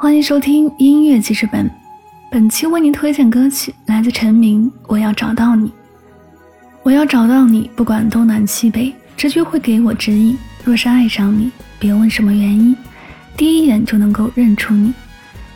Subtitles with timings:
[0.00, 1.68] 欢迎收听音乐记事本，
[2.30, 5.66] 本期为您推荐歌曲来自陈明《我要找到你》。
[6.84, 10.38] 我要找到你，不管东南西北，直觉会给我指引。
[10.62, 11.50] 若是爱上你，
[11.80, 12.76] 别问什么原因，
[13.36, 14.94] 第一眼就能够认出你。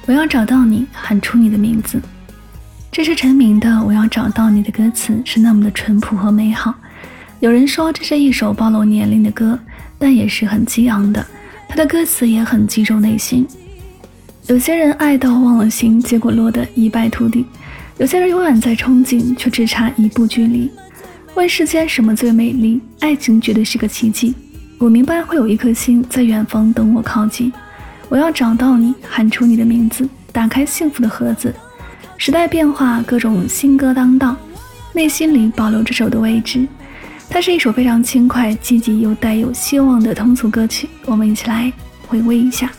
[0.07, 2.03] 我要找到你，喊出你的名字。
[2.91, 6.75] 这是陈明的《我要找到你》的歌词，是那么的淳朴和美好。
[7.39, 9.57] 有人说这是一首暴露年龄的歌，
[10.01, 11.25] 但也是很激昂的。
[11.69, 13.47] 他的歌词也很击中内心。
[14.49, 17.45] 有些人爱到忘了形，结果落得一败涂地；
[17.99, 20.69] 有些人永远在憧憬，却只差一步距离。
[21.35, 22.81] 问世间什么最美丽？
[23.01, 24.35] 爱情绝对是个奇迹。
[24.79, 27.53] 我明白会有一颗心在远方等我靠近。
[28.09, 31.55] 我要找到你，喊出你的名字，打开幸福的盒子。
[32.19, 34.37] 时代变化，各种新歌当道，
[34.93, 36.67] 内心里保留这首的位置。
[37.31, 40.89] 它是一首非常轻快、积极又带有希望的通俗歌曲。
[41.07, 41.73] 我们一起来
[42.09, 42.71] 回味一下。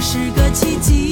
[0.00, 1.09] 是个奇迹。